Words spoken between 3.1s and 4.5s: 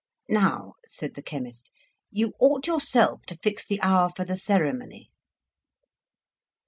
to fix the hour for the